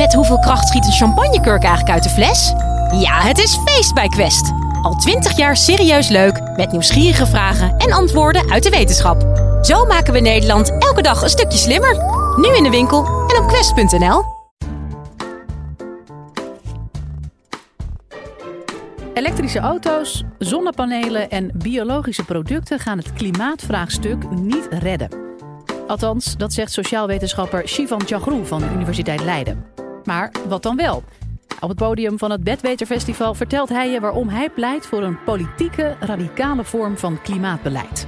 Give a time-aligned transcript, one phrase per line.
[0.00, 2.52] Met hoeveel kracht schiet een champagnekurk eigenlijk uit de fles?
[3.00, 4.52] Ja, het is feest bij Quest.
[4.82, 9.22] Al twintig jaar serieus leuk, met nieuwsgierige vragen en antwoorden uit de wetenschap.
[9.62, 11.96] Zo maken we Nederland elke dag een stukje slimmer.
[12.36, 14.24] Nu in de winkel en op quest.nl.
[19.14, 25.08] Elektrische auto's, zonnepanelen en biologische producten gaan het klimaatvraagstuk niet redden.
[25.86, 29.64] Althans, dat zegt sociaal wetenschapper Shivan Chagrou van de Universiteit Leiden.
[30.10, 31.04] Maar wat dan wel?
[31.60, 35.96] Op het podium van het Bedweterfestival vertelt hij je waarom hij pleit voor een politieke,
[36.00, 38.06] radicale vorm van klimaatbeleid.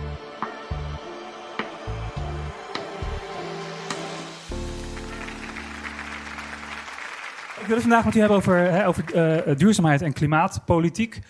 [7.60, 9.04] Ik wil het vandaag met u hebben over, hè, over
[9.48, 11.20] uh, duurzaamheid en klimaatpolitiek.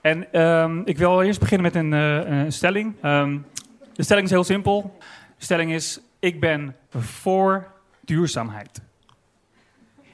[0.00, 2.94] En um, ik wil eerst beginnen met een, een stelling.
[3.04, 3.46] Um,
[3.92, 4.96] de stelling is heel simpel.
[5.38, 7.66] De stelling is: ik ben voor
[8.04, 8.84] duurzaamheid.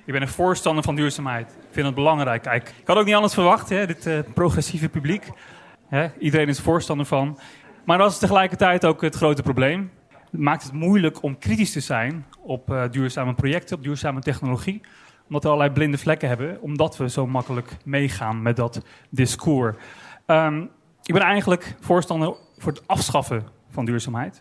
[0.05, 1.51] Ik ben een voorstander van duurzaamheid.
[1.51, 2.42] Ik vind het belangrijk.
[2.42, 5.28] Kijk, ik had ook niet anders verwacht, hè, dit uh, progressieve publiek.
[5.89, 7.39] Hè, iedereen is voorstander van.
[7.84, 9.91] Maar dat is tegelijkertijd ook het grote probleem.
[10.30, 14.80] Het maakt het moeilijk om kritisch te zijn op uh, duurzame projecten, op duurzame technologie.
[15.27, 19.77] Omdat we allerlei blinde vlekken hebben, omdat we zo makkelijk meegaan met dat discours.
[20.27, 20.70] Um,
[21.03, 24.41] ik ben eigenlijk voorstander voor het afschaffen van duurzaamheid.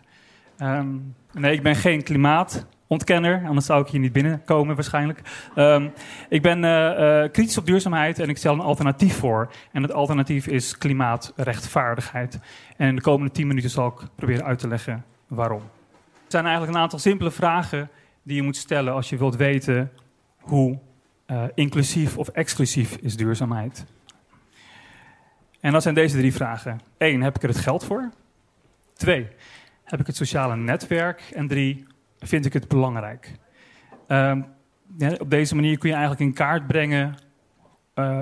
[0.58, 5.20] Um, nee, ik ben geen klimaat ontkenner, anders zou ik hier niet binnenkomen waarschijnlijk.
[5.56, 5.92] Um,
[6.28, 9.52] ik ben uh, uh, kritisch op duurzaamheid en ik stel een alternatief voor.
[9.72, 12.38] En het alternatief is klimaatrechtvaardigheid.
[12.76, 15.60] En in de komende tien minuten zal ik proberen uit te leggen waarom.
[15.60, 17.90] Er zijn eigenlijk een aantal simpele vragen
[18.22, 19.90] die je moet stellen als je wilt weten
[20.38, 20.78] hoe
[21.26, 23.84] uh, inclusief of exclusief is duurzaamheid.
[25.60, 26.80] En dat zijn deze drie vragen.
[26.98, 28.10] Eén, heb ik er het geld voor?
[28.94, 29.28] Twee,
[29.84, 31.30] heb ik het sociale netwerk?
[31.34, 31.86] En drie,
[32.22, 33.32] vind ik het belangrijk.
[34.08, 34.46] Um,
[34.98, 37.14] ja, op deze manier kun je eigenlijk in kaart brengen
[37.94, 38.18] uh,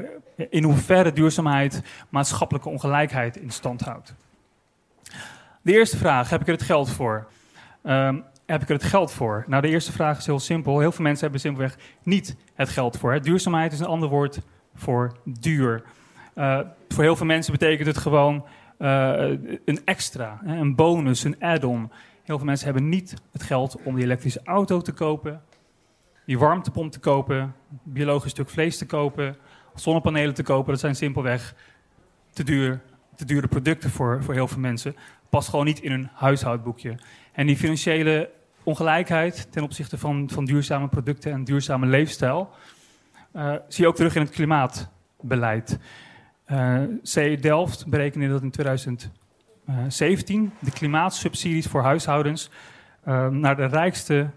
[0.50, 4.14] in hoeverre duurzaamheid maatschappelijke ongelijkheid in stand houdt.
[5.62, 7.28] De eerste vraag, heb ik er het geld voor?
[7.84, 9.44] Um, heb ik er het geld voor?
[9.46, 10.78] Nou, de eerste vraag is heel simpel.
[10.78, 13.20] Heel veel mensen hebben simpelweg niet het geld voor.
[13.20, 14.40] Duurzaamheid is een ander woord
[14.74, 15.82] voor duur.
[16.34, 18.44] Uh, voor heel veel mensen betekent het gewoon
[18.78, 18.88] uh,
[19.64, 21.90] een extra, een bonus, een add-on.
[22.30, 25.42] Heel veel mensen hebben niet het geld om die elektrische auto te kopen,
[26.26, 29.36] die warmtepomp te kopen, biologisch stuk vlees te kopen,
[29.74, 30.70] zonnepanelen te kopen.
[30.70, 31.54] Dat zijn simpelweg
[32.32, 32.80] te, duur,
[33.14, 34.96] te dure producten voor, voor heel veel mensen.
[35.28, 36.98] Past gewoon niet in hun huishoudboekje.
[37.32, 38.30] En die financiële
[38.62, 42.50] ongelijkheid ten opzichte van, van duurzame producten en duurzame leefstijl
[43.36, 45.78] uh, zie je ook terug in het klimaatbeleid.
[46.46, 47.40] Uh.
[47.40, 49.10] Delft berekende dat in 2000.
[49.88, 52.50] 17 de klimaatsubsidies voor huishoudens
[53.08, 54.30] uh, naar de rijkste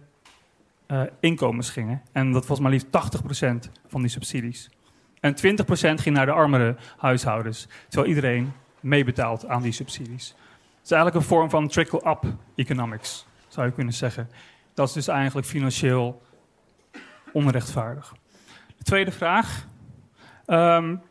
[0.88, 2.02] uh, inkomens gingen.
[2.12, 2.90] En dat was maar liefst 80%
[3.88, 4.70] van die subsidies.
[5.20, 5.40] En 20%
[5.76, 10.28] ging naar de armere huishoudens, terwijl iedereen meebetaalt aan die subsidies.
[10.28, 12.24] Het is eigenlijk een vorm van trickle-up
[12.56, 14.30] economics, zou je kunnen zeggen.
[14.74, 16.22] Dat is dus eigenlijk financieel
[17.34, 18.14] onrechtvaardig.
[18.78, 19.68] De tweede vraag.
[20.48, 21.02] Um,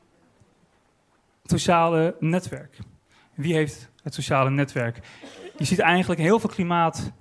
[1.44, 2.78] sociale netwerk.
[3.34, 4.98] Wie heeft het sociale netwerk.
[5.56, 7.12] Je ziet eigenlijk heel veel klimaat-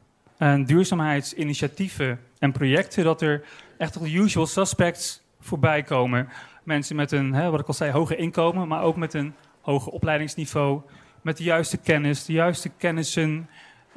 [0.42, 3.44] en duurzaamheidsinitiatieven en projecten dat er
[3.78, 6.30] echt de usual suspects voorbij komen.
[6.64, 9.92] Mensen met een, hè, wat ik al zei, hoger inkomen, maar ook met een hoger
[9.92, 10.82] opleidingsniveau.
[11.22, 13.50] Met de juiste kennis, de juiste kennissen,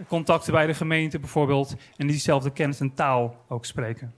[0.09, 1.71] contacten bij de gemeente bijvoorbeeld.
[1.71, 4.15] En die diezelfde kennis en taal ook spreken.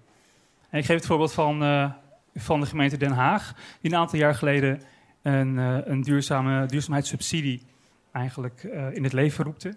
[0.71, 1.91] En ik geef het voorbeeld van, uh,
[2.35, 4.83] van de gemeente Den Haag, die een aantal jaar geleden
[5.23, 7.63] een, uh, een duurzame, duurzaamheidssubsidie
[8.17, 9.77] eigenlijk uh, in het leven roepte.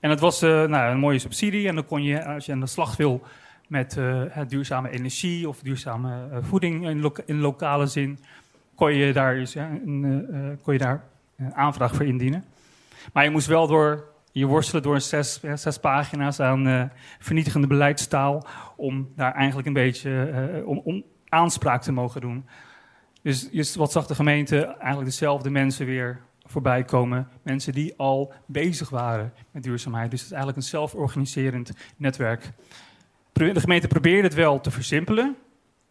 [0.00, 1.68] En dat was uh, nou, een mooie subsidie.
[1.68, 3.22] En dan kon je, als je aan de slag wil
[3.68, 8.18] met uh, duurzame energie of duurzame voeding in, in, lokale zin,
[8.74, 11.04] kon je daar, dus, ja, een, kon je daar
[11.36, 12.44] een aanvraag voor indienen.
[13.12, 19.12] Maar je moest wel door, je worstelen door zes, zes pagina's aan vernietigende beleidstaal om
[19.16, 22.44] daar eigenlijk een beetje om, om aanspraak te mogen doen.
[23.22, 27.28] Dus, dus wat zag de gemeente eigenlijk dezelfde mensen weer voorbij komen.
[27.42, 30.10] Mensen die al bezig waren met duurzaamheid.
[30.10, 32.52] Dus het is eigenlijk een zelforganiserend netwerk.
[33.32, 35.36] De gemeente probeerde het wel te versimpelen.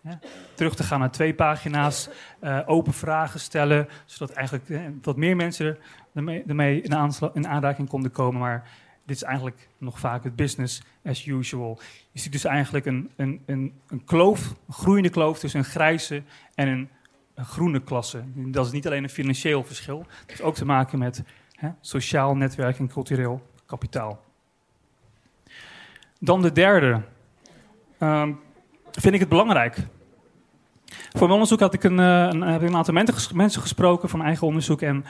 [0.02, 0.20] Ja,
[0.54, 2.10] terug te gaan naar twee pagina's,
[2.42, 5.78] uh, open vragen stellen, zodat eigenlijk eh, wat meer mensen
[6.14, 8.42] ermee in, in, aanraking konden komen.
[8.42, 8.70] Maar
[9.06, 11.80] dit is eigenlijk nog vaak het business as usual.
[12.12, 16.24] Je ziet dus eigenlijk een, een, een, een kloof, een groeiende kloof tussen een grijze
[16.56, 16.90] en een
[17.36, 18.24] een groene klasse.
[18.36, 22.36] Dat is niet alleen een financieel verschil, het heeft ook te maken met hè, sociaal
[22.36, 24.24] netwerk en cultureel kapitaal.
[26.20, 27.02] Dan de derde.
[28.00, 28.40] Um,
[28.92, 29.78] vind ik het belangrijk
[30.88, 32.94] Voor mijn onderzoek had ik een, een, heb ik een aantal
[33.34, 34.82] mensen gesproken van eigen onderzoek.
[34.82, 35.06] En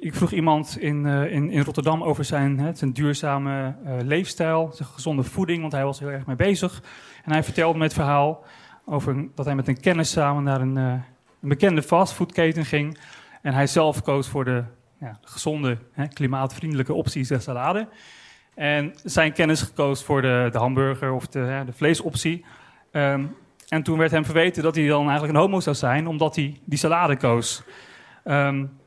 [0.00, 5.22] ik vroeg iemand in, in, in Rotterdam over zijn, hè, zijn duurzame leefstijl, zijn gezonde
[5.22, 6.82] voeding, want hij was heel erg mee bezig.
[7.24, 8.44] En hij vertelde me het verhaal
[8.84, 11.02] over dat hij met een kennis samen naar een, een
[11.40, 12.98] bekende fastfoodketen ging.
[13.42, 14.64] En hij zelf koos voor de
[15.00, 17.88] ja, gezonde, hè, klimaatvriendelijke opties de salade.
[18.54, 22.44] En zijn kennis gekozen voor de, de hamburger of de, hè, de vleesoptie.
[22.90, 23.24] Ehm,
[23.68, 26.60] en toen werd hem verweten dat hij dan eigenlijk een homo zou zijn, omdat hij
[26.64, 27.62] die salade koos.
[28.24, 28.78] Um,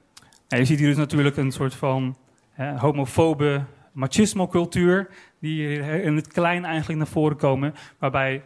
[0.47, 2.17] je ziet hier dus natuurlijk een soort van
[2.51, 5.09] hè, homofobe machismo-cultuur,
[5.39, 8.44] die in het klein eigenlijk naar voren komen, waarbij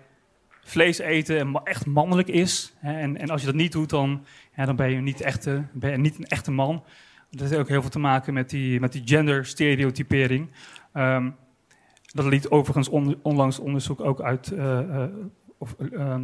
[0.63, 2.73] vlees eten echt mannelijk is.
[2.81, 4.25] En, en, als je dat niet doet, dan,
[4.55, 6.83] dan ben, je niet, echte, ben niet een echte man.
[7.29, 10.49] Dat heeft ook heel veel te maken met die, met die genderstereotypering.
[10.93, 11.35] Um,
[12.13, 12.89] dat liet overigens
[13.21, 15.03] onlangs onderzoek ook uit uh, uh,
[15.57, 16.15] of, uh,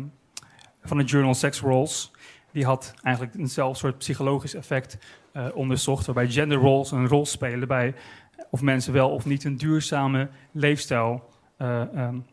[0.81, 2.11] van het journal Sex Roles.
[2.51, 4.97] Die had eigenlijk eenzelfde soort psychologisch effect
[5.31, 7.95] eh, onderzocht, waarbij gender roles een rol spelen bij
[8.49, 11.29] of mensen wel of niet een duurzame leefstijl
[11.61, 12.25] um,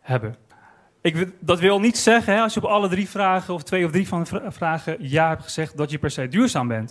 [0.00, 0.36] hebben.
[1.00, 3.90] Ik, dat wil niet zeggen, hè, als je op alle drie vragen, of twee of
[3.90, 6.90] drie van de vragen ja hebt gezegd, dat je per se duurzaam bent.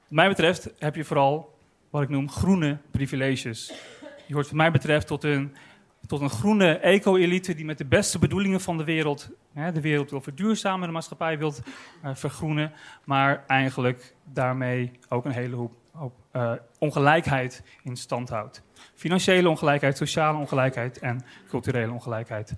[0.00, 1.58] Wat mij betreft heb je vooral
[1.90, 3.72] wat ik noem groene privileges.
[4.26, 5.56] Je hoort wat mij betreft tot een,
[6.06, 9.30] tot een groene eco-elite die met de beste bedoelingen van de wereld
[9.60, 11.54] hè, de wereld wil verduurzamen, de maatschappij wil
[12.04, 12.72] uh, vergroenen,
[13.04, 15.56] maar eigenlijk daarmee ook een hele
[15.92, 18.62] hoop, uh, ongelijkheid in stand houdt.
[18.94, 22.54] Financiële ongelijkheid, sociale ongelijkheid en culturele ongelijkheid.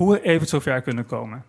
[0.00, 1.44] Hoe heeft het zover kunnen komen?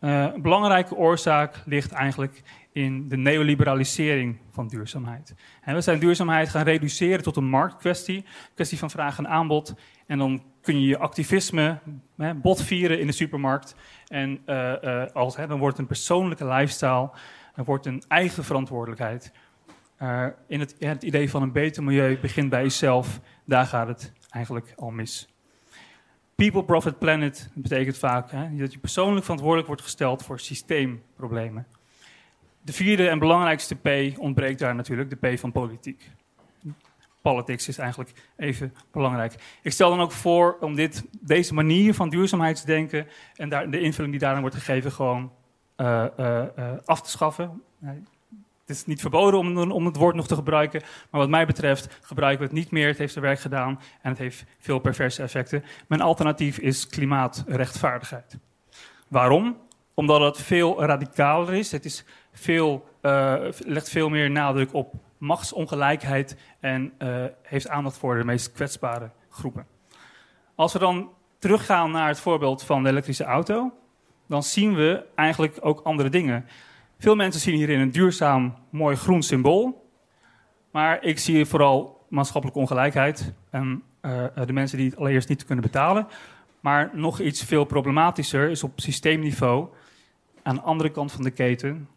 [0.00, 2.42] Uh, een belangrijke oorzaak ligt eigenlijk
[2.72, 5.34] in de neoliberalisering van duurzaamheid.
[5.60, 8.24] En we zijn duurzaamheid gaan reduceren tot een marktkwestie,
[8.54, 9.74] kwestie van vraag en aanbod.
[10.06, 11.78] En dan kun je je activisme
[12.16, 13.74] hè, botvieren in de supermarkt.
[14.08, 17.10] En uh, als, hè, dan wordt een persoonlijke lifestyle,
[17.54, 19.32] dan wordt een eigen verantwoordelijkheid.
[20.46, 24.72] In het, het idee van een beter milieu begint bij jezelf, daar gaat het eigenlijk
[24.76, 25.33] al mis.
[26.34, 31.66] People, Profit, Planet betekent vaak hè, dat je persoonlijk verantwoordelijk wordt gesteld voor systeemproblemen.
[32.62, 36.10] De vierde en belangrijkste P ontbreekt daar natuurlijk, de P van politiek.
[37.22, 39.34] Politics is eigenlijk even belangrijk.
[39.62, 44.12] Ik stel dan ook voor om dit, deze manier van duurzaamheidsdenken en daar, de invulling
[44.12, 45.32] die daarin wordt gegeven gewoon
[45.76, 47.62] uh, uh, uh, af te schaffen.
[48.66, 51.98] Het is niet verboden om, om, het woord nog te gebruiken, maar wat mij betreft
[52.00, 52.86] gebruiken we het niet meer.
[52.86, 55.64] Het heeft zijn werk gedaan en het heeft veel perverse effecten.
[55.88, 58.38] Mijn alternatief is klimaatrechtvaardigheid.
[59.08, 59.56] Waarom?
[59.94, 61.72] Omdat het veel radicaler is.
[61.72, 68.18] Het is veel, uh, legt veel meer nadruk op machtsongelijkheid en uh, heeft aandacht voor
[68.18, 69.66] de meest kwetsbare groepen.
[70.54, 73.72] Als we dan teruggaan naar het voorbeeld van de elektrische auto,
[74.26, 76.46] dan zien we eigenlijk ook andere dingen.
[77.04, 79.90] Veel mensen zien hierin een duurzaam, mooi groen symbool.
[80.70, 85.64] Maar ik zie vooral maatschappelijke ongelijkheid en uh, de mensen die het allereerst niet kunnen
[85.64, 86.06] betalen.
[86.60, 89.68] Maar nog iets veel problematischer is op systeemniveau.
[90.42, 91.88] Aan de andere kant van de keten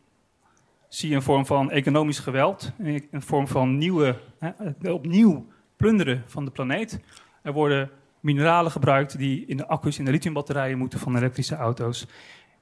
[0.87, 2.71] zie je een vorm van economisch geweld,
[3.11, 5.45] een vorm van nieuwe, hè, opnieuw
[5.75, 6.99] plunderen van de planeet.
[7.41, 7.89] Er worden
[8.19, 12.07] mineralen gebruikt die in de accu's in de lithiumbatterijen moeten van elektrische auto's.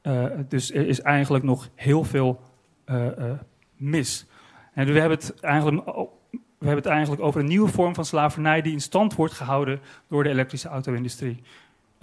[0.08, 2.42] Uh, dus er is eigenlijk nog heel veel
[2.86, 3.32] uh, uh,
[3.76, 4.26] mis.
[4.74, 5.86] En we hebben, het eigenlijk,
[6.32, 9.80] we hebben het eigenlijk over een nieuwe vorm van slavernij die in stand wordt gehouden
[10.08, 11.42] door de elektrische auto-industrie.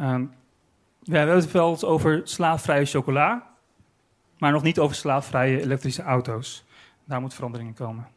[0.00, 0.32] Um,
[1.02, 3.46] we hebben het wel eens over slaafvrije chocola,
[4.38, 6.64] maar nog niet over slaafvrije elektrische auto's.
[7.04, 8.08] Daar moet verandering in komen.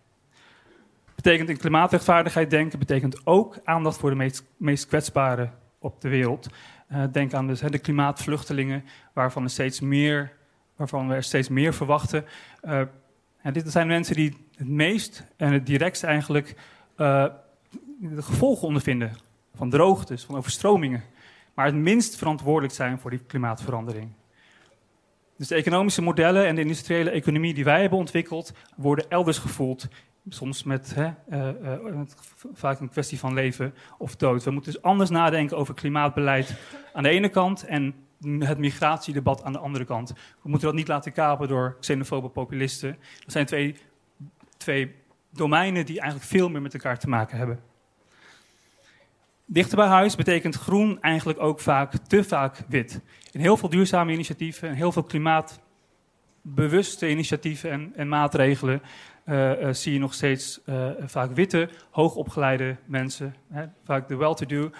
[1.15, 5.53] Betekent in klimaatrechtvaardigheid denken, betekent ook aandacht voor de meest, meest kwetsbaren
[5.85, 6.47] op de wereld.
[6.91, 10.31] Uh, denk aan dus, de klimaatvluchtelingen, waarvan, er steeds meer,
[10.75, 12.25] waarvan we er steeds meer verwachten.
[13.41, 16.55] En dit zijn mensen die het meest en het directst eigenlijk
[16.97, 17.25] uh,
[17.99, 19.11] de gevolgen ondervinden
[19.55, 21.03] van droogtes, van overstromingen.
[21.53, 24.09] Maar het minst verantwoordelijk zijn voor die klimaatverandering.
[25.37, 29.87] Dus de economische modellen en de industriële economie die wij hebben ontwikkeld, worden elders gevoeld.
[30.29, 32.01] Soms met hè, uh, uh,
[32.53, 34.43] vaak een kwestie van leven of dood.
[34.43, 36.55] We moeten dus anders nadenken over klimaatbeleid
[36.93, 37.95] aan de ene kant en
[38.39, 40.13] het migratiedebat aan de andere kant.
[40.41, 42.97] We moeten dat niet laten kapen door xenofobe populisten.
[43.19, 43.75] Dat zijn twee,
[44.57, 44.95] twee
[45.29, 47.59] domeinen die eigenlijk veel meer met elkaar te maken hebben.
[49.47, 53.01] Dichter bij huis betekent groen eigenlijk ook vaak te vaak wit.
[53.31, 58.81] In heel veel duurzame initiatieven, heel veel klimaatbewuste initiatieven en, en maatregelen
[59.25, 64.71] uh, uh, zie je nog steeds uh, vaak witte, hoogopgeleide mensen, hè, vaak de well-to-do.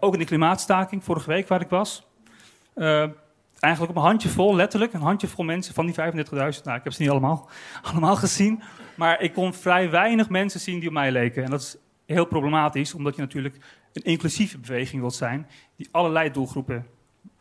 [0.00, 2.06] ook in de klimaatstaking vorige week waar ik was.
[2.74, 6.30] eigenlijk op een handjevol, letterlijk, een handjevol mensen van die 35.000.
[6.30, 7.48] Nou, ik heb ze niet allemaal,
[7.90, 8.62] allemaal gezien.
[8.96, 11.44] Maar ik kon vrij weinig mensen zien die op mij leken.
[11.44, 13.56] En dat is heel problematisch, omdat je natuurlijk
[13.92, 15.46] een inclusieve beweging wilt zijn,
[15.76, 16.86] die allerlei doelgroepen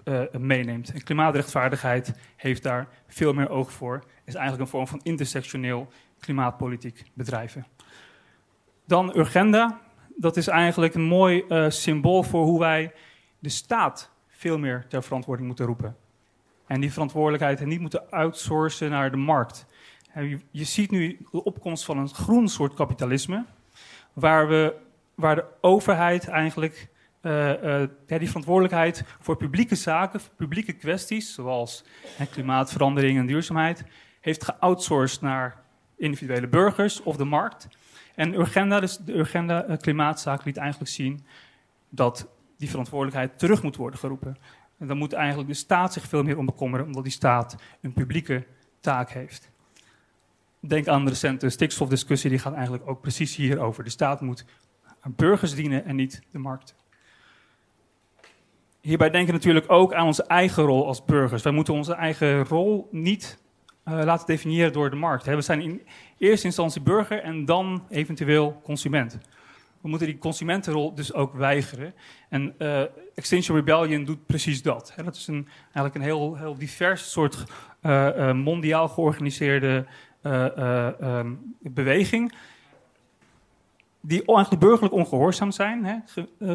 [0.04, 0.92] uh, meeneemt.
[0.94, 4.04] En klimaatrechtvaardigheid heeft daar veel meer oog voor.
[4.26, 5.88] Is eigenlijk een vorm van intersectioneel
[6.20, 7.66] klimaatpolitiek bedrijven.
[8.86, 9.82] Dan Urgenda.
[10.16, 12.94] Dat is eigenlijk een mooi uh, symbool voor hoe wij
[13.40, 15.96] de staat veel meer ter verantwoording moeten roepen.
[16.68, 19.66] En die verantwoordelijkheid niet moeten outsourcen naar de markt.
[20.52, 23.46] Je ziet nu de opkomst van een groen soort kapitalisme,
[24.14, 24.76] waar, we,
[25.16, 26.88] waar de overheid eigenlijk
[27.22, 31.84] uh, uh, die verantwoordelijkheid voor publieke zaken, voor publieke kwesties, zoals
[32.32, 33.84] klimaatverandering en duurzaamheid,
[34.22, 35.62] heeft geoutsourced naar
[35.98, 37.68] individuele burgers of de markt.
[38.16, 41.26] En Urgenda, dus de Urgenda uh, Klimaatzaak liet eigenlijk zien
[41.90, 42.28] dat
[42.58, 44.38] die verantwoordelijkheid terug moet worden geroepen.
[44.78, 47.94] En dan moet eigenlijk de staat zich veel meer om bekommeren, omdat die staat een
[47.94, 48.46] publieke
[48.80, 49.52] taak heeft.
[50.68, 53.84] Denk aan de recente stikstofdiscussie, die gaat eigenlijk ook precies hierover.
[53.84, 54.46] De staat moet
[55.16, 56.76] burgers dienen en niet de markt.
[58.82, 61.44] Hierbij denken we natuurlijk ook aan onze eigen rol als burgers.
[61.44, 63.40] Wij moeten onze eigen rol niet
[63.86, 65.26] uh, laten definiëren door de markt.
[65.26, 65.82] We zijn in
[66.18, 69.18] eerste instantie burger en dan eventueel consument.
[69.82, 71.94] We moeten die consumentenrol dus ook weigeren.
[72.30, 72.82] En uh,
[73.16, 74.94] Extinction Rebellion doet precies dat.
[75.04, 77.44] Dat is een, eigenlijk een heel, heel divers soort
[77.82, 79.86] uh, mondiaal georganiseerde
[80.24, 82.34] um, beweging.
[84.02, 85.98] Die eigenlijk burgerlijk ongehoorzaam zijn, hè?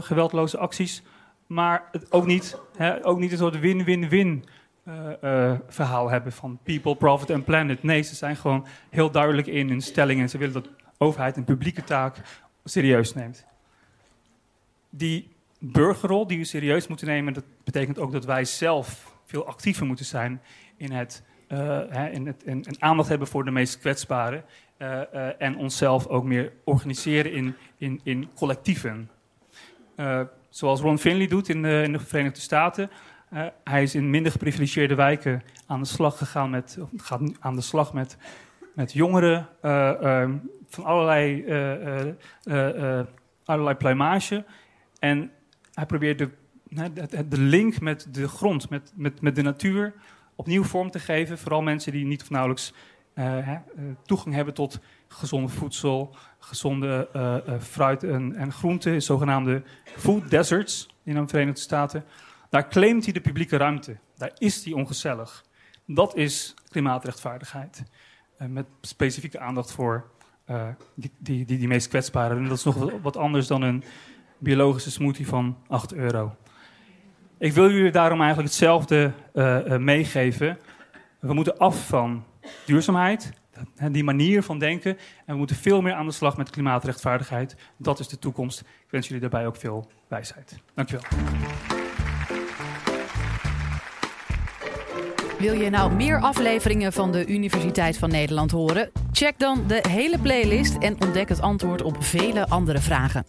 [0.00, 1.02] geweldloze acties
[1.48, 4.44] maar het ook niet, hè, ook niet een soort win-win-win
[4.84, 7.82] uh, uh, verhaal hebben van people, profit en planet.
[7.82, 11.44] Nee, ze zijn gewoon heel duidelijk in hun stelling en ze willen dat overheid een
[11.44, 12.16] publieke taak
[12.64, 13.46] serieus neemt.
[14.90, 19.86] Die burgerrol die we serieus moeten nemen, dat betekent ook dat wij zelf veel actiever
[19.86, 20.40] moeten zijn
[20.76, 24.44] in het, hè, in het in aandacht hebben voor de meest kwetsbaren.
[25.38, 29.10] en onszelf ook meer organiseren in, in, in collectieven
[30.48, 32.90] zoals Ron Finley doet in de, in de Verenigde Staten.
[33.64, 37.92] Hij is in minder geprivilegeerde wijken aan de slag gegaan met, gaat aan de slag
[37.92, 38.16] met,
[38.74, 40.28] met jongeren uh,
[40.68, 41.44] van allerlei,
[43.44, 44.44] allerlei pluimage.
[44.98, 45.30] En
[45.74, 46.30] hij probeert de,
[47.28, 49.94] de link met de grond, met, met, met de natuur,
[50.38, 51.38] opnieuw vorm te geven.
[51.38, 52.72] Vooral mensen die niet of nauwelijks
[54.04, 61.14] toegang hebben tot gezonde voedsel, gezonde uh, fruit en, en groenten, zogenaamde food deserts in
[61.14, 62.04] de Verenigde Staten.
[62.50, 63.96] Daar claimt hij de publieke ruimte.
[64.16, 65.44] Daar is hij ongezellig.
[65.86, 67.82] Dat is klimaatrechtvaardigheid.
[68.38, 70.10] Met specifieke aandacht voor
[70.94, 72.36] die, die, die, die meest kwetsbaren.
[72.36, 73.84] En dat is nog wat anders dan een
[74.38, 76.36] biologische smoothie van 8 euro.
[77.38, 79.12] Ik wil jullie daarom eigenlijk hetzelfde
[79.78, 80.58] meegeven.
[81.20, 82.24] We moeten af van
[82.66, 83.30] duurzaamheid,
[83.90, 84.90] die manier van denken.
[85.26, 87.56] En we moeten veel meer aan de slag met klimaatrechtvaardigheid.
[87.76, 88.60] Dat is de toekomst.
[88.60, 90.58] Ik wens jullie daarbij ook veel wijsheid.
[90.74, 91.04] Dankjewel.
[95.38, 98.90] Wil je nou meer afleveringen van de Universiteit van Nederland horen?
[99.12, 103.24] Check dan de hele playlist en ontdek het antwoord op vele andere vragen.